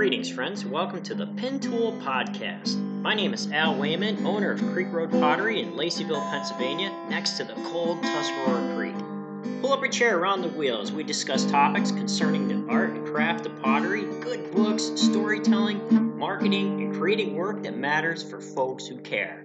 [0.00, 0.64] Greetings, friends.
[0.64, 2.78] Welcome to the Pin Tool Podcast.
[3.02, 7.44] My name is Al Wayman, owner of Creek Road Pottery in Laceyville, Pennsylvania, next to
[7.44, 9.60] the cold Tuscarora Creek.
[9.60, 13.06] Pull up a chair around the wheel as we discuss topics concerning the art and
[13.08, 18.96] craft of pottery, good books, storytelling, marketing, and creating work that matters for folks who
[19.02, 19.44] care.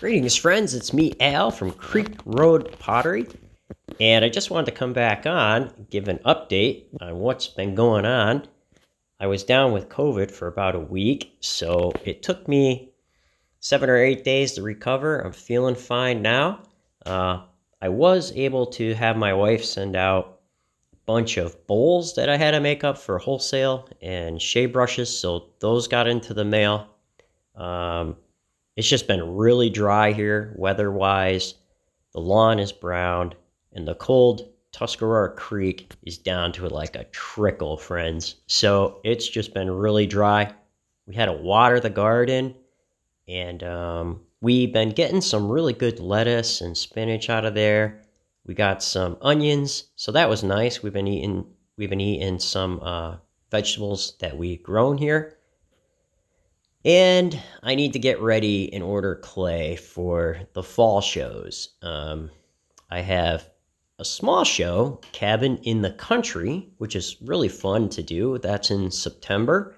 [0.00, 0.72] Greetings, friends.
[0.72, 3.26] It's me, Al, from Creek Road Pottery.
[3.98, 8.04] And I just wanted to come back on, give an update on what's been going
[8.04, 8.46] on.
[9.18, 12.90] I was down with COVID for about a week, so it took me
[13.60, 15.20] seven or eight days to recover.
[15.20, 16.60] I'm feeling fine now.
[17.06, 17.44] Uh,
[17.80, 20.40] I was able to have my wife send out
[20.92, 25.18] a bunch of bowls that I had to make up for wholesale and shea brushes,
[25.18, 26.86] so those got into the mail.
[27.54, 28.16] Um,
[28.76, 31.54] it's just been really dry here, weather wise.
[32.12, 33.34] The lawn is brown
[33.76, 38.36] and the cold Tuscarora Creek is down to like a trickle, friends.
[38.46, 40.52] So it's just been really dry.
[41.06, 42.54] We had to water the garden,
[43.28, 48.02] and um, we've been getting some really good lettuce and spinach out of there.
[48.44, 50.82] We got some onions, so that was nice.
[50.82, 53.16] We've been eating we've been eating some uh,
[53.50, 55.38] vegetables that we've grown here.
[56.84, 61.70] And I need to get ready and order clay for the fall shows.
[61.82, 62.30] Um,
[62.90, 63.50] I have
[63.98, 68.36] a small show, Cabin in the Country, which is really fun to do.
[68.38, 69.74] That's in September.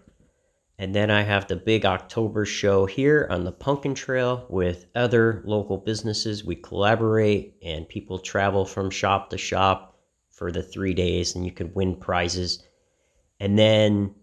[0.77, 5.43] And then I have the big October show here on the Pumpkin Trail with other
[5.45, 6.45] local businesses.
[6.45, 9.97] We collaborate and people travel from shop to shop
[10.31, 12.63] for the three days and you can win prizes.
[13.39, 14.15] And then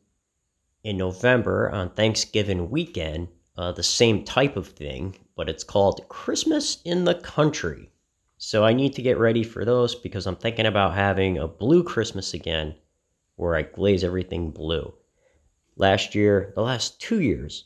[0.84, 6.82] in November on Thanksgiving weekend, uh, the same type of thing, but it's called Christmas
[6.84, 7.90] in the Country.
[8.46, 11.84] So I need to get ready for those because I'm thinking about having a blue
[11.84, 12.76] Christmas again
[13.38, 14.94] where I glaze everything blue.
[15.78, 17.66] Last year, the last two years,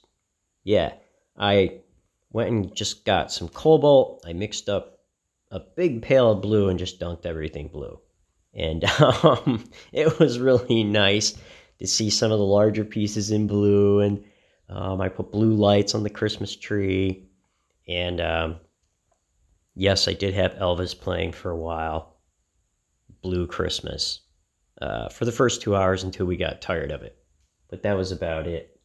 [0.64, 0.94] yeah,
[1.38, 1.82] I
[2.32, 4.24] went and just got some cobalt.
[4.26, 5.00] I mixed up
[5.52, 8.00] a big pail of blue and just dunked everything blue.
[8.54, 11.34] And um, it was really nice
[11.80, 14.00] to see some of the larger pieces in blue.
[14.00, 14.24] And
[14.70, 17.28] um, I put blue lights on the Christmas tree.
[17.86, 18.60] And um,
[19.76, 22.18] yes, I did have Elvis playing for a while.
[23.22, 24.22] Blue Christmas
[24.82, 27.18] uh, for the first two hours until we got tired of it.
[27.70, 28.80] But that was about it.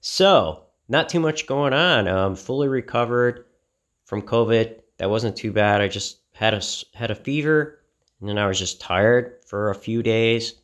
[0.00, 2.06] So, not too much going on.
[2.06, 3.46] Um, fully recovered
[4.04, 4.80] from COVID.
[4.98, 5.80] That wasn't too bad.
[5.80, 6.62] I just had a
[6.94, 7.80] had a fever,
[8.20, 10.54] and then I was just tired for a few days,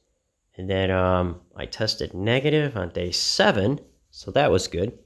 [0.57, 3.81] and then um, I tested negative on day seven,
[4.11, 4.99] so that was good.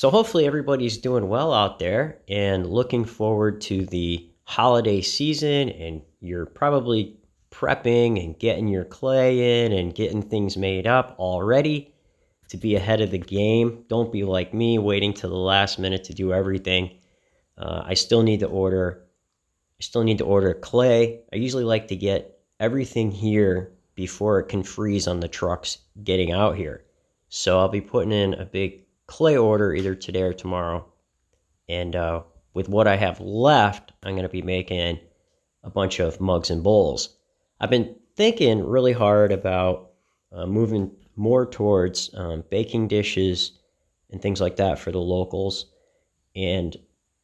[0.00, 6.00] So hopefully everybody's doing well out there and looking forward to the holiday season and
[6.22, 7.18] you're probably
[7.50, 11.92] prepping and getting your clay in and getting things made up already
[12.48, 13.84] to be ahead of the game.
[13.88, 16.96] Don't be like me waiting to the last minute to do everything.
[17.58, 19.04] Uh, I still need to order
[19.78, 21.24] I still need to order clay.
[21.30, 26.32] I usually like to get everything here before it can freeze on the trucks getting
[26.32, 26.86] out here.
[27.28, 30.86] So I'll be putting in a big clay order either today or tomorrow.
[31.68, 32.22] And uh,
[32.54, 35.00] with what I have left, I'm going to be making
[35.64, 37.16] a bunch of mugs and bowls.
[37.60, 39.90] I've been thinking really hard about
[40.32, 43.58] uh, moving more towards um, baking dishes
[44.10, 45.66] and things like that for the locals
[46.36, 46.76] and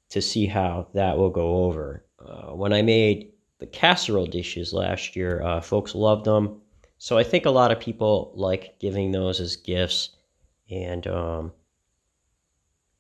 [0.08, 2.04] to see how that will go over.
[2.18, 6.60] Uh, when I made the casserole dishes last year, uh, folks loved them.
[6.98, 10.10] So I think a lot of people like giving those as gifts.
[10.68, 11.52] And um,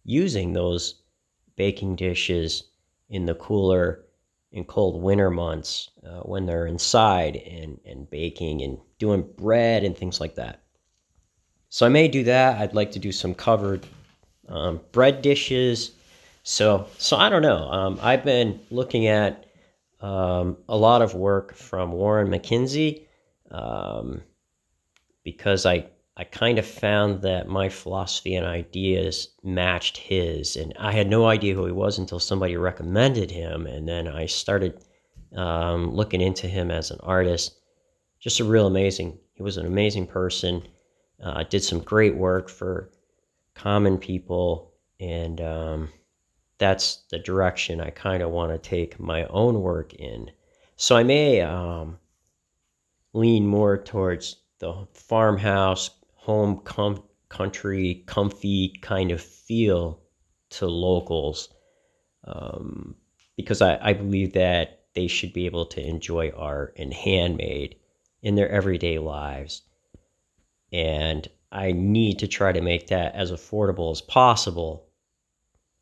[0.06, 1.02] using those
[1.56, 2.64] baking dishes
[3.10, 4.04] in the cooler
[4.52, 9.96] and cold winter months uh, when they're inside and, and baking and doing bread and
[9.96, 10.62] things like that.
[11.68, 12.60] So I may do that.
[12.60, 13.84] I'd like to do some covered
[14.48, 15.90] um, bread dishes.
[16.44, 17.68] So so I don't know.
[17.70, 19.46] Um, I've been looking at
[20.00, 23.02] um, a lot of work from Warren MacKenzie
[23.50, 24.22] um,
[25.24, 25.86] because I
[26.18, 30.56] I kind of found that my philosophy and ideas matched his.
[30.56, 33.66] And I had no idea who he was until somebody recommended him.
[33.66, 34.82] And then I started
[35.34, 37.58] um, looking into him as an artist.
[38.18, 40.62] Just a real amazing, he was an amazing person.
[41.22, 42.90] Uh, did some great work for
[43.54, 44.72] common people.
[44.98, 45.90] And um,
[46.56, 50.30] that's the direction I kind of want to take my own work in.
[50.76, 51.98] So I may um,
[53.12, 55.90] lean more towards the farmhouse
[56.26, 60.00] home com- country comfy kind of feel
[60.50, 61.54] to locals
[62.24, 62.96] um,
[63.36, 67.76] because I, I believe that they should be able to enjoy art and handmade
[68.22, 69.62] in their everyday lives.
[70.72, 74.88] And I need to try to make that as affordable as possible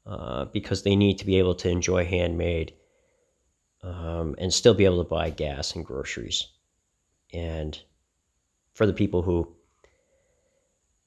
[0.05, 2.75] uh, because they need to be able to enjoy handmade
[3.83, 6.49] um, and still be able to buy gas and groceries.
[7.33, 7.81] And
[8.75, 9.55] for the people who,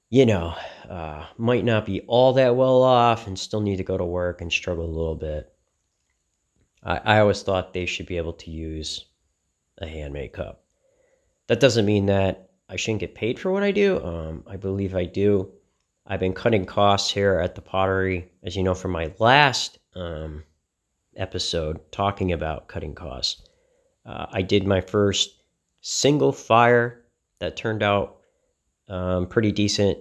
[0.09, 0.55] you know,
[0.89, 4.41] uh, might not be all that well off and still need to go to work
[4.41, 5.53] and struggle a little bit,
[6.83, 9.05] I, I always thought they should be able to use
[9.79, 10.63] a handmade cup.
[11.47, 14.03] That doesn't mean that I shouldn't get paid for what I do.
[14.03, 15.51] Um, I believe I do.
[16.05, 20.43] I've been cutting costs here at the pottery, as you know, from my last um,
[21.17, 23.41] episode talking about cutting costs.
[24.05, 25.41] Uh, I did my first
[25.81, 27.03] single fire
[27.39, 28.16] that turned out
[28.89, 29.97] um, pretty decent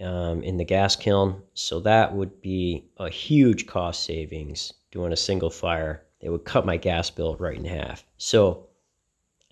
[0.00, 1.42] um, in the gas kiln.
[1.54, 6.04] So that would be a huge cost savings doing a single fire.
[6.20, 8.04] It would cut my gas bill right in half.
[8.16, 8.68] So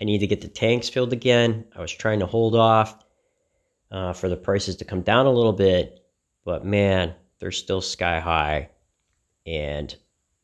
[0.00, 1.64] I need to get the tanks filled again.
[1.74, 3.04] I was trying to hold off
[3.90, 6.04] uh, for the prices to come down a little bit,
[6.44, 8.70] but man, they're still sky high,
[9.46, 9.94] and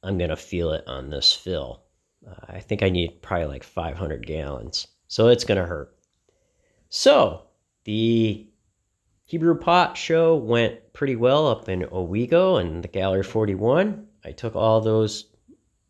[0.02, 1.82] I'm gonna feel it on this fill.
[2.26, 5.94] Uh, I think I need probably like 500 gallons, so it's gonna hurt.
[6.88, 7.42] So
[7.84, 8.46] the
[9.24, 14.06] Hebrew Pot show went pretty well up in Owego and the Gallery 41.
[14.24, 15.26] I took all those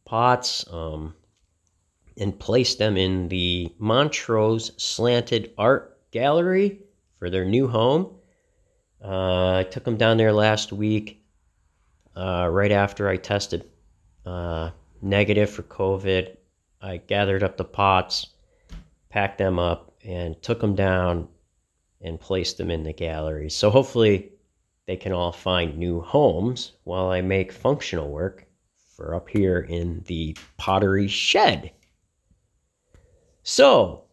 [0.04, 1.14] pots, um,
[2.18, 6.80] and placed them in the Montrose Slanted Art Gallery
[7.18, 8.14] for their new home.
[9.02, 11.24] Uh, I took them down there last week,
[12.14, 13.64] uh, right after I tested
[14.26, 16.36] uh, negative for COVID.
[16.80, 18.28] I gathered up the pots,
[19.08, 21.28] packed them up, and took them down
[22.02, 23.50] and place them in the gallery.
[23.50, 24.32] So hopefully
[24.86, 28.46] they can all find new homes while I make functional work
[28.94, 31.72] for up here in the pottery shed.
[33.42, 34.04] So,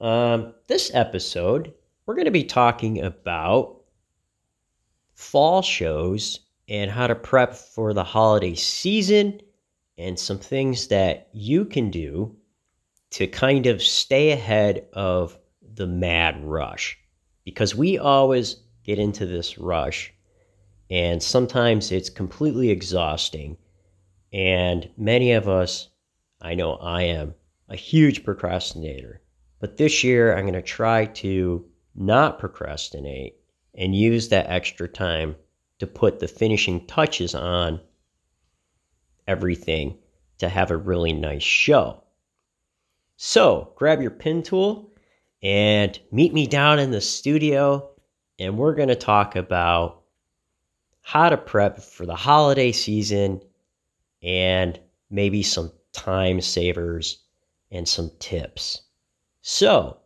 [0.00, 1.72] um, this episode,
[2.04, 3.80] we're going to be talking about
[5.14, 9.40] fall shows and how to prep for the holiday season
[9.98, 12.36] and some things that you can do
[13.10, 15.38] to kind of stay ahead of
[15.74, 16.98] the mad rush.
[17.46, 20.12] Because we always get into this rush,
[20.90, 23.56] and sometimes it's completely exhausting.
[24.32, 25.88] And many of us,
[26.42, 27.34] I know I am,
[27.68, 29.22] a huge procrastinator.
[29.60, 31.64] But this year, I'm going to try to
[31.94, 33.36] not procrastinate
[33.74, 35.36] and use that extra time
[35.78, 37.80] to put the finishing touches on
[39.28, 39.98] everything
[40.38, 42.02] to have a really nice show.
[43.16, 44.92] So, grab your pin tool
[45.42, 47.90] and meet me down in the studio,
[48.38, 50.02] and we're going to talk about
[51.02, 53.40] how to prep for the holiday season
[54.22, 54.78] and
[55.10, 57.22] maybe some time savers
[57.70, 58.82] and some tips.
[59.42, 59.98] So,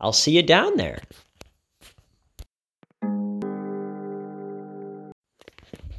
[0.00, 1.00] I'll see you down there.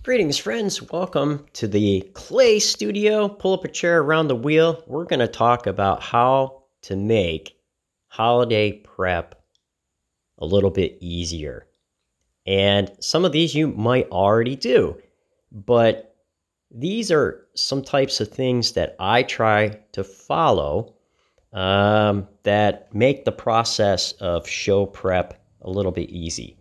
[0.04, 0.92] Greetings, friends.
[0.92, 3.30] Welcome to the Clay Studio.
[3.30, 4.84] Pull up a chair around the wheel.
[4.86, 7.58] We're going to talk about how to make
[8.14, 9.34] holiday prep
[10.38, 11.66] a little bit easier.
[12.46, 15.02] And some of these you might already do,
[15.52, 16.16] but
[16.70, 20.94] these are some types of things that I try to follow
[21.54, 26.56] um, that make the process of show prep a little bit easy.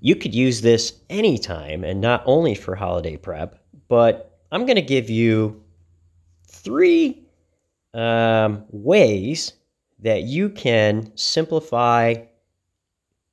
[0.00, 4.82] You could use this anytime and not only for holiday prep, but I'm going to
[4.82, 5.62] give you
[6.46, 7.26] three
[7.92, 9.52] um, ways
[9.98, 12.14] that you can simplify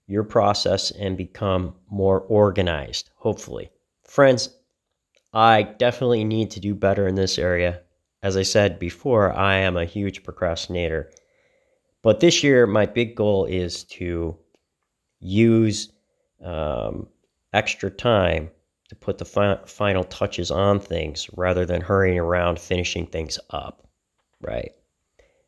[0.07, 3.69] your process and become more organized, hopefully.
[4.03, 4.49] Friends,
[5.33, 7.81] I definitely need to do better in this area.
[8.21, 11.11] As I said before, I am a huge procrastinator.
[12.01, 14.37] But this year, my big goal is to
[15.19, 15.91] use
[16.43, 17.07] um,
[17.53, 18.51] extra time
[18.89, 23.87] to put the fi- final touches on things rather than hurrying around finishing things up.
[24.41, 24.73] Right.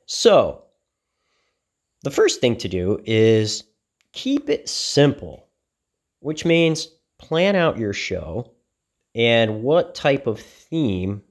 [0.05, 0.64] So,
[2.05, 3.63] the first thing to do is
[4.11, 5.47] keep it simple,
[6.19, 8.51] which means plan out your show
[9.15, 11.23] and what type of theme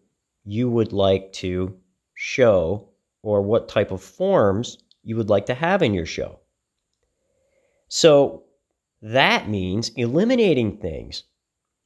[0.45, 1.77] you would like to
[2.15, 2.89] show
[3.23, 6.41] or what type of forms you would like to have in your show.
[7.87, 8.43] So
[9.01, 11.23] that means eliminating things.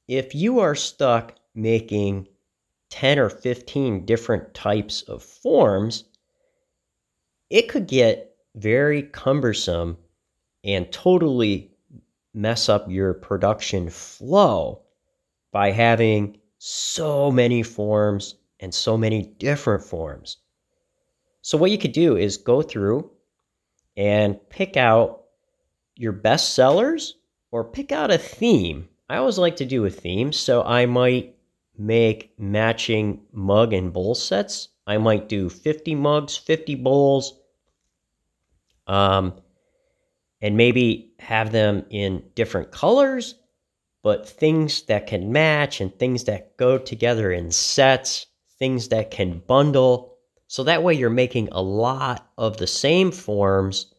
[0.06, 2.26] If you are stuck making
[2.88, 6.04] 10 or 15 different types of forms,
[7.50, 9.96] it could get very cumbersome
[10.64, 11.70] and totally
[12.34, 14.82] mess up your production flow
[15.52, 20.38] by having so many forms and so many different forms.
[21.42, 23.10] So, what you could do is go through
[23.96, 25.24] and pick out
[25.96, 27.16] your best sellers
[27.50, 28.88] or pick out a theme.
[29.08, 31.34] I always like to do a theme, so I might
[31.76, 34.68] make matching mug and bowl sets.
[34.86, 37.38] I might do 50 mugs, 50 bowls,
[38.88, 39.34] um,
[40.40, 43.34] and maybe have them in different colors,
[44.02, 48.26] but things that can match and things that go together in sets,
[48.58, 50.16] things that can bundle.
[50.46, 53.92] So that way you're making a lot of the same forms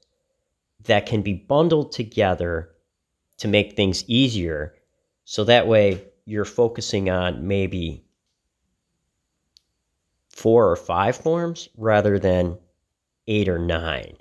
[0.86, 2.72] that can be bundled together
[3.38, 4.74] to make things easier.
[5.26, 8.04] So that way you're focusing on maybe
[10.30, 12.58] four or five forms rather than
[13.28, 14.16] eight or nine.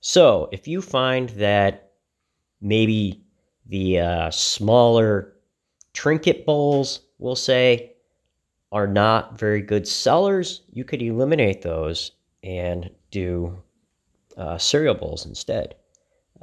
[0.00, 1.92] So if you find that
[2.60, 3.22] maybe
[3.66, 5.34] the uh, smaller
[5.92, 7.92] trinket bowls, we'll say,
[8.72, 13.60] are not very good sellers, you could eliminate those and do
[14.36, 15.74] uh, cereal bowls instead.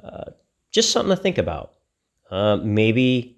[0.04, 0.26] Uh,
[0.72, 1.74] just something to think about.
[2.30, 3.38] Uh, maybe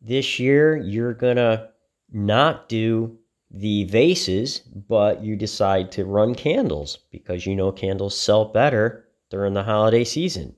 [0.00, 1.68] this year you're going to
[2.12, 3.18] not do
[3.50, 9.54] the vases, but you decide to run candles because you know candles sell better during
[9.54, 10.54] the holiday season.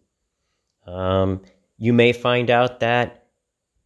[0.86, 1.42] Um,
[1.78, 3.26] you may find out that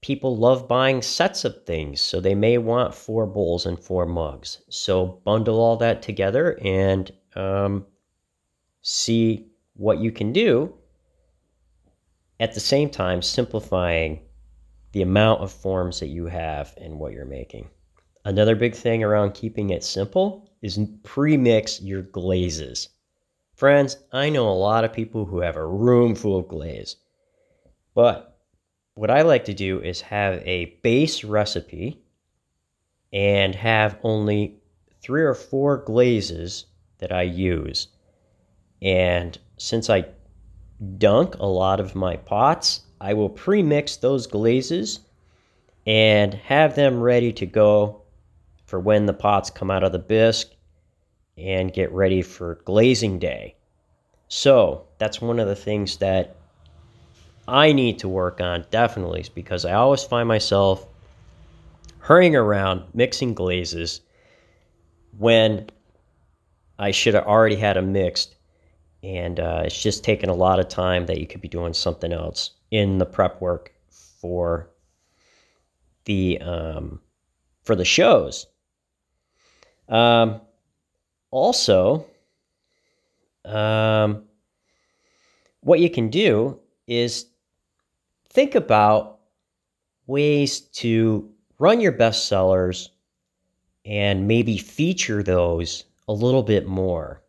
[0.01, 4.63] people love buying sets of things, so they may want four bowls and four mugs.
[4.69, 7.87] So bundle all that together and um,
[8.83, 10.75] see what you can do.
[12.39, 14.21] At the same time, simplifying
[14.93, 17.69] the amount of forms that you have and what you're making.
[18.25, 22.89] Another big thing around keeping it simple is pre mix your glazes.
[23.57, 26.97] Friends, I know a lot of people who have a room full of glaze.
[27.95, 28.39] But
[28.95, 32.03] what I like to do is have a base recipe
[33.15, 34.59] and have only
[35.01, 36.67] three or four glazes
[36.99, 37.89] that I use.
[38.83, 40.05] And since I
[40.99, 45.01] dunk a lot of my pots, I will pre mix those glazes
[45.87, 48.03] and have them ready to go
[48.67, 50.56] for when the pots come out of the bisque
[51.37, 53.55] and get ready for glazing day.
[54.29, 56.37] So that's one of the things that
[57.49, 60.87] I need to work on definitely because I always find myself
[61.99, 64.01] hurrying around mixing glazes
[65.19, 65.69] when
[66.79, 68.37] I should have already had them mixed.
[69.03, 72.13] And uh, it's just taking a lot of time that you could be doing something
[72.13, 73.73] else in the prep work
[74.21, 74.71] for
[76.05, 77.01] the um,
[77.63, 78.47] for the shows.
[79.89, 80.41] Um,
[81.31, 82.07] also,
[83.45, 84.25] um,
[85.61, 87.27] what you can do is
[88.31, 89.19] think about
[90.07, 92.91] ways to run your best sellers
[93.85, 97.23] and maybe feature those a little bit more.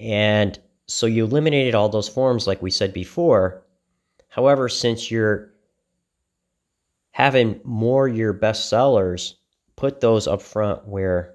[0.00, 3.62] And so you eliminated all those forms, like we said before.
[4.28, 5.52] However, since you're
[7.12, 9.36] having more your best sellers,
[9.76, 11.31] put those up front where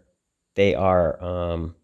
[0.57, 1.75] they are um,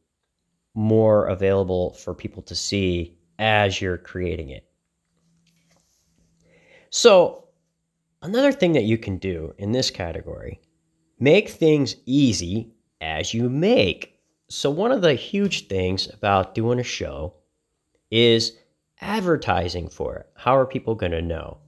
[0.73, 4.65] more available for people to see as you're creating it.
[6.89, 7.45] So,
[8.23, 10.59] another thing that you can do in this category,
[11.19, 14.19] make things easy as you make.
[14.49, 17.35] So, one of the huge things about doing a show
[18.09, 18.53] is
[19.01, 20.29] advertising for it.
[20.35, 21.59] How are people going to know?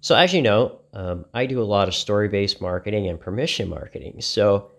[0.00, 3.68] So, as you know, um, I do a lot of story based marketing and permission
[3.68, 4.22] marketing.
[4.22, 4.70] So,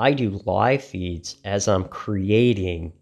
[0.00, 2.94] I do live feeds as I'm creating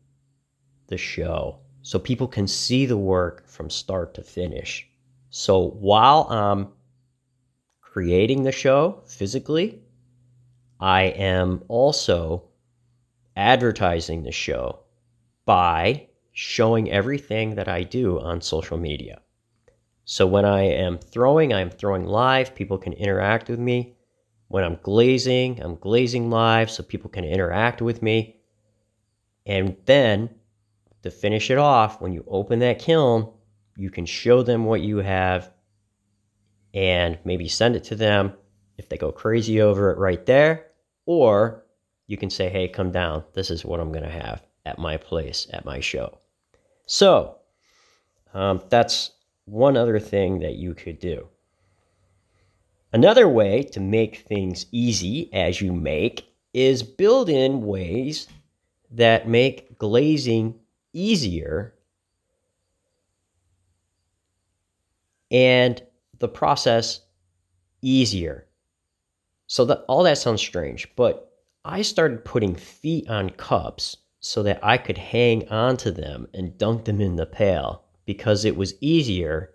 [0.88, 4.84] the show so people can see the work from start to finish.
[5.30, 6.72] So while I'm
[7.80, 9.80] creating the show physically,
[10.80, 12.48] I am also
[13.36, 14.80] advertising the show
[15.44, 19.20] by showing everything that I do on social media.
[20.04, 23.94] So when I am throwing, I'm throwing live, people can interact with me.
[24.48, 28.36] When I'm glazing, I'm glazing live so people can interact with me.
[29.46, 30.30] And then
[31.02, 33.32] to finish it off, when you open that kiln,
[33.76, 35.52] you can show them what you have
[36.74, 38.32] and maybe send it to them
[38.76, 40.66] if they go crazy over it right there.
[41.06, 41.64] Or
[42.06, 43.24] you can say, hey, come down.
[43.34, 46.18] This is what I'm going to have at my place, at my show.
[46.86, 47.36] So
[48.34, 49.12] um, that's
[49.44, 51.28] one other thing that you could do.
[52.92, 58.28] Another way to make things easy as you make is build in ways
[58.90, 60.58] that make glazing
[60.92, 61.74] easier
[65.30, 65.82] and
[66.18, 67.00] the process
[67.82, 68.46] easier.
[69.46, 71.32] So that all that sounds strange, but
[71.64, 76.86] I started putting feet on cups so that I could hang onto them and dunk
[76.86, 79.52] them in the pail because it was easier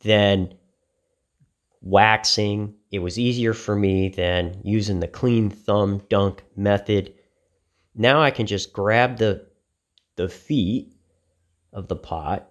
[0.00, 0.54] than
[1.82, 2.74] waxing.
[2.90, 7.12] It was easier for me than using the clean thumb dunk method.
[7.94, 9.46] Now I can just grab the
[10.16, 10.94] the feet
[11.72, 12.50] of the pot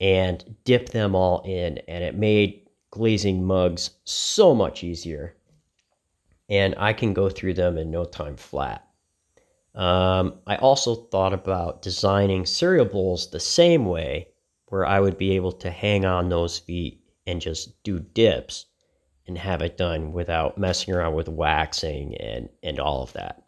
[0.00, 5.34] and dip them all in and it made glazing mugs so much easier
[6.48, 8.86] and I can go through them in no time flat.
[9.74, 14.28] Um, I also thought about designing cereal bowls the same way,
[14.68, 18.66] where I would be able to hang on those feet and just do dips
[19.26, 23.44] and have it done without messing around with waxing and, and all of that.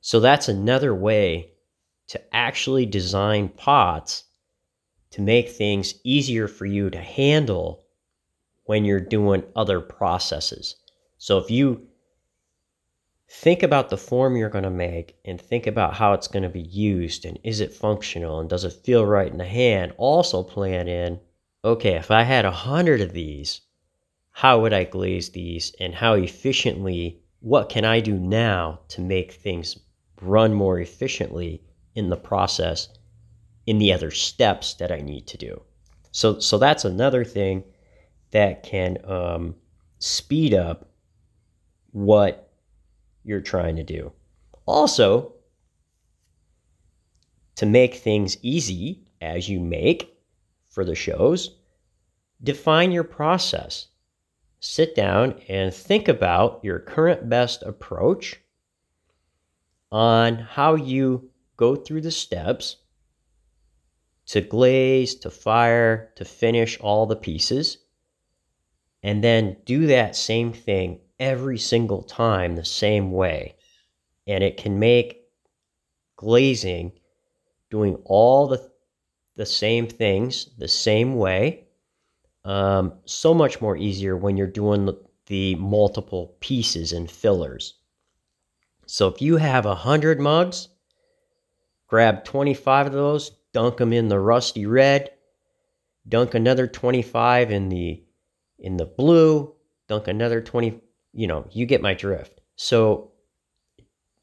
[0.00, 1.52] So that's another way
[2.08, 4.24] to actually design pots
[5.10, 7.84] to make things easier for you to handle
[8.64, 10.76] when you're doing other processes.
[11.18, 11.86] So if you
[13.28, 16.48] think about the form you're going to make and think about how it's going to
[16.48, 20.42] be used and is it functional and does it feel right in the hand also
[20.42, 21.18] plan in
[21.64, 23.62] okay if i had a hundred of these
[24.30, 29.32] how would i glaze these and how efficiently what can i do now to make
[29.32, 29.78] things
[30.20, 31.62] run more efficiently
[31.94, 32.88] in the process
[33.66, 35.60] in the other steps that i need to do
[36.12, 37.64] so so that's another thing
[38.34, 39.54] that can um,
[40.00, 40.90] speed up
[41.92, 42.52] what
[43.22, 44.12] you're trying to do.
[44.66, 45.32] Also,
[47.54, 50.13] to make things easy as you make
[50.74, 51.56] for the shows,
[52.42, 53.88] define your process.
[54.58, 58.40] Sit down and think about your current best approach
[59.92, 62.76] on how you go through the steps
[64.26, 67.78] to glaze, to fire, to finish all the pieces.
[69.02, 73.54] And then do that same thing every single time the same way.
[74.26, 75.28] And it can make
[76.16, 76.92] glazing
[77.70, 78.73] doing all the
[79.36, 81.64] the same things the same way
[82.44, 87.74] um, so much more easier when you're doing the, the multiple pieces and fillers.
[88.86, 90.68] So if you have a hundred mugs,
[91.86, 95.10] grab 25 of those, dunk them in the rusty red,
[96.06, 98.04] dunk another 25 in the
[98.58, 99.54] in the blue,
[99.88, 100.80] dunk another 20
[101.12, 102.40] you know, you get my drift.
[102.56, 103.12] So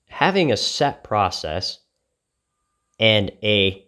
[0.08, 1.80] having a set process
[3.00, 3.88] and a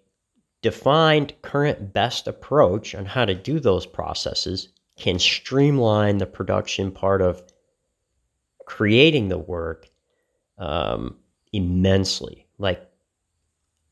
[0.63, 7.21] defined current best approach on how to do those processes can streamline the production part
[7.21, 7.43] of
[8.65, 9.89] creating the work
[10.57, 11.17] um,
[11.51, 12.47] immensely.
[12.57, 12.89] Like,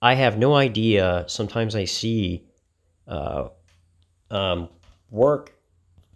[0.01, 1.25] I have no idea.
[1.27, 2.47] Sometimes I see
[3.07, 3.49] uh,
[4.31, 4.69] um,
[5.09, 5.53] work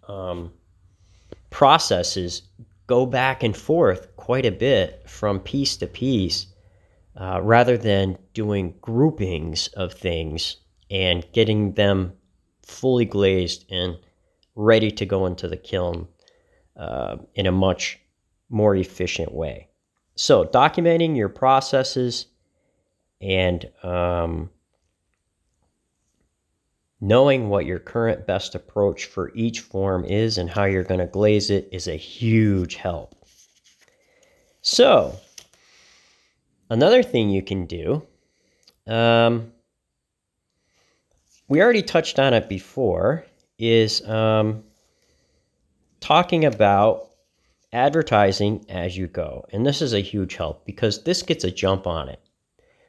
[0.08, 0.52] um,
[1.50, 2.42] processes
[2.86, 6.46] go back and forth quite a bit from piece to piece
[7.16, 10.56] uh, rather than doing groupings of things
[10.90, 12.12] and getting them
[12.62, 13.96] fully glazed and
[14.54, 16.06] ready to go into the kiln
[16.76, 17.98] uh, in a much
[18.48, 19.68] more efficient way.
[20.14, 22.26] So, documenting your processes
[23.20, 24.50] and um,
[27.00, 31.06] Knowing what your current best approach for each form is and how you're going to
[31.06, 33.14] glaze it is a huge help.
[34.62, 35.14] So,
[36.70, 38.02] another thing you can do,
[38.86, 39.52] um,
[41.48, 43.24] we already touched on it before,
[43.58, 44.64] is um,
[46.00, 47.10] talking about
[47.72, 49.44] advertising as you go.
[49.52, 52.20] And this is a huge help because this gets a jump on it.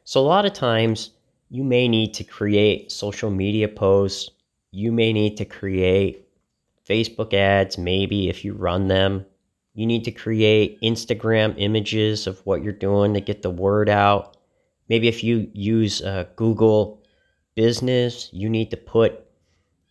[0.04, 1.12] So, a lot of times,
[1.50, 4.32] you may need to create social media posts.
[4.72, 6.28] You may need to create
[6.88, 9.26] Facebook ads, maybe if you run them.
[9.78, 14.36] You need to create Instagram images of what you're doing to get the word out.
[14.90, 17.04] Maybe if you use uh, Google
[17.54, 19.24] Business, you need to put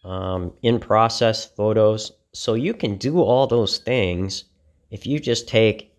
[0.03, 2.11] um, in process photos.
[2.33, 4.47] So you can do all those things
[4.91, 5.95] if you just take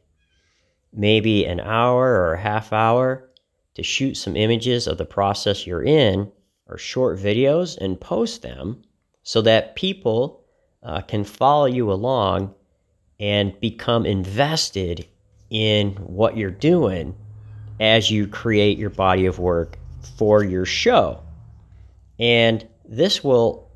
[0.92, 3.30] maybe an hour or a half hour
[3.76, 6.30] to shoot some images of the process you're in
[6.68, 8.84] or short videos and post them
[9.24, 10.44] so that people
[10.84, 12.54] uh, can follow you along
[13.20, 15.08] and become invested
[15.50, 17.16] in what you're doing
[17.80, 19.78] as you create your body of work
[20.18, 21.22] for your show.
[22.20, 23.70] And this will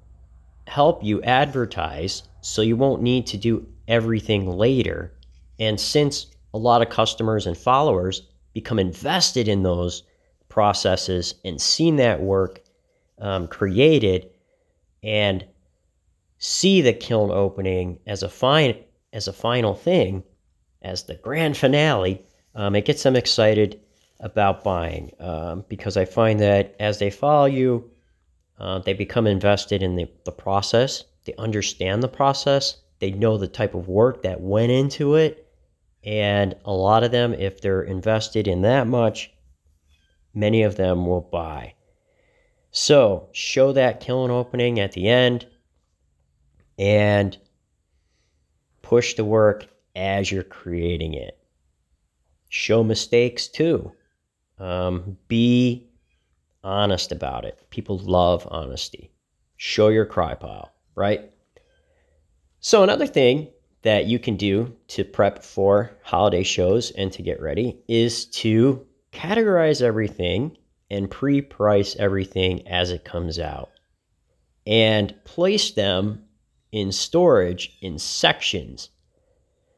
[0.68, 5.14] help you advertise so you won't need to do everything later.
[5.60, 8.24] And since a lot of customers and followers
[8.54, 10.04] become invested in those
[10.50, 12.62] processes and seen that work
[13.20, 14.30] um, created
[15.04, 15.46] and
[16.40, 18.76] see the kiln opening as a fine
[19.14, 20.24] as a final thing
[20.82, 23.80] as the grand finale um, it gets them excited
[24.20, 27.90] about buying um, because I find that as they follow you,
[28.60, 31.04] uh, they become invested in the, the process.
[31.26, 32.78] They understand the process.
[33.00, 35.48] They know the type of work that went into it.
[36.04, 39.32] And a lot of them, if they're invested in that much,
[40.34, 41.74] many of them will buy.
[42.72, 45.48] So show that kiln opening at the end
[46.78, 47.38] and
[48.92, 51.40] push the work as you're creating it.
[52.50, 53.94] Show mistakes too.
[54.60, 55.88] Um, be
[56.62, 57.66] honest about it.
[57.70, 59.14] People love honesty.
[59.56, 61.32] Show your cry pile, right?
[62.60, 63.48] So, another thing
[63.84, 68.86] that you can do to prep for holiday shows and to get ready is to
[69.14, 70.58] categorize everything
[70.90, 73.70] and pre price everything as it comes out
[74.68, 76.26] and place them
[76.72, 78.90] in storage in sections.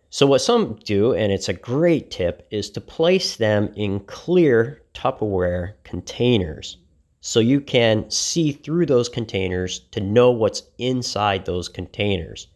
[0.10, 4.84] So, what some do, and it's a great tip, is to place them in clear
[4.93, 6.77] Tupperware containers
[7.25, 12.47] so you can see through those containers to know what's inside those containers.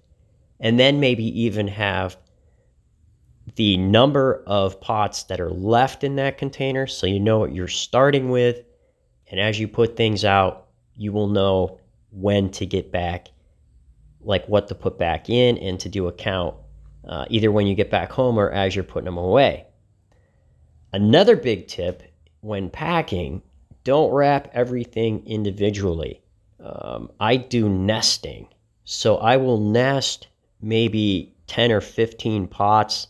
[0.60, 2.18] And then maybe even have
[3.56, 7.70] the number of pots that are left in that container so you know what you're
[7.70, 8.62] starting with.
[9.32, 11.80] And as you put things out, you will know
[12.12, 13.30] when to get back,
[14.22, 16.56] like what to put back in and to do a count,
[17.08, 19.66] uh, either when you get back home or as you're putting them away.
[20.94, 22.04] Another big tip
[22.42, 23.42] when packing,
[23.84, 26.22] don't wrap everything individually.
[26.60, 28.48] Um, I do nesting.
[28.86, 30.28] So I will nest
[30.62, 33.08] maybe 10 or 15 pots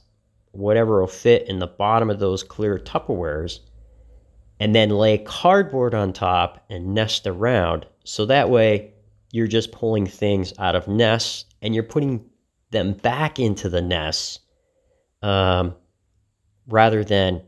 [0.57, 3.59] whatever will fit in the bottom of those clear Tupperwares,
[4.59, 7.85] and then lay cardboard on top and nest around.
[8.03, 8.93] So that way
[9.31, 12.25] you're just pulling things out of nests and you're putting
[12.71, 14.39] them back into the nests
[15.21, 15.75] um,
[16.67, 17.41] rather than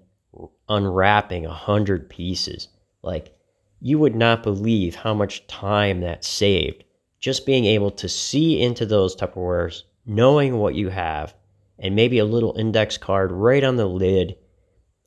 [0.68, 2.68] unwrapping a hundred pieces.
[3.02, 3.36] Like
[3.82, 6.84] you would not believe how much time that saved.
[7.20, 11.34] Just being able to see into those Tupperwares, knowing what you have,
[11.78, 14.36] and maybe a little index card right on the lid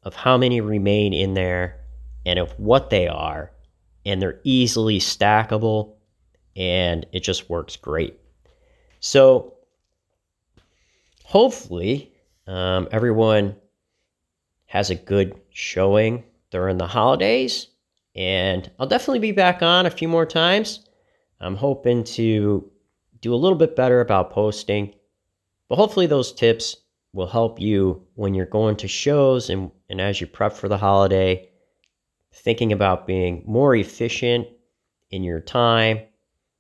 [0.03, 1.81] of how many remain in there
[2.27, 3.53] and of what they are.
[4.05, 5.95] And they're easily stackable
[6.57, 8.19] and it just works great.
[9.01, 9.55] So,
[11.25, 12.13] hopefully,
[12.47, 13.57] um, everyone
[14.67, 17.69] has a good showing during the holidays.
[18.15, 20.81] And I'll definitely be back on a few more times.
[21.41, 22.71] I'm hoping to
[23.21, 24.95] do a little bit better about posting
[25.73, 26.77] but hopefully, those tips
[27.15, 30.77] will help you when you're going to shows and, and as you prep for the
[30.77, 31.49] holiday,
[32.31, 34.49] thinking about being more efficient
[35.11, 36.01] in your time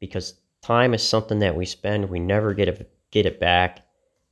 [0.02, 3.86] because time is something that we spend, we never get it, get it back,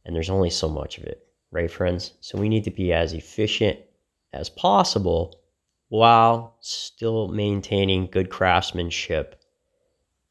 [0.04, 2.14] and there's only so much of it, right, friends?
[2.20, 3.78] So we need to be as efficient
[4.33, 5.40] as possible
[5.88, 9.40] while still maintaining good craftsmanship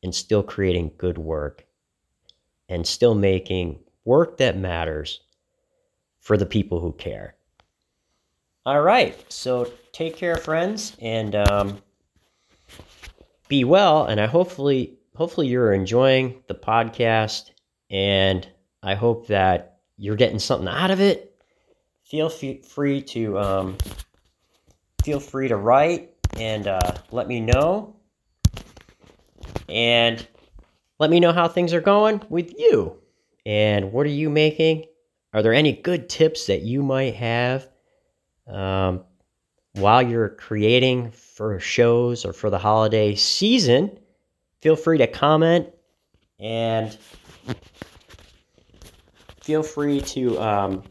[0.04, 1.66] and still creating good work
[2.68, 5.22] and still making work that matters
[6.20, 7.36] for the people who care.
[8.66, 9.16] All right.
[9.32, 11.82] So take care, friends, and um,
[13.48, 14.06] be well.
[14.06, 17.52] And I hopefully, hopefully, you're enjoying the podcast,
[17.92, 18.48] and
[18.82, 21.36] I hope that you're getting something out of it.
[22.06, 23.78] Feel free to um,
[25.04, 27.98] feel free to write and uh, let me know,
[29.68, 30.26] and
[31.00, 32.96] let me know how things are going with you.
[33.46, 34.86] And what are you making?
[35.34, 37.68] Are there any good tips that you might have
[38.48, 39.04] um,
[39.74, 44.00] while you're creating for shows or for the holiday season?
[44.62, 45.70] Feel free to comment
[46.40, 46.98] and
[49.42, 50.84] feel free to um,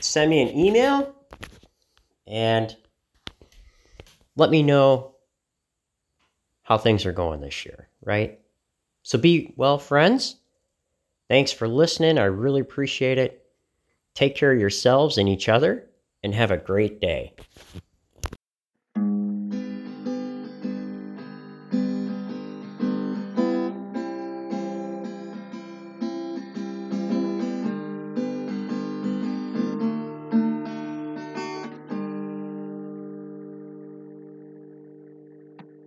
[0.00, 1.14] send me an email
[2.26, 2.76] and
[4.36, 5.14] let me know
[6.62, 8.40] how things are going this year, right?
[9.02, 10.36] So be well, friends.
[11.28, 12.18] Thanks for listening.
[12.18, 13.44] I really appreciate it.
[14.14, 15.86] Take care of yourselves and each other,
[16.22, 17.34] and have a great day.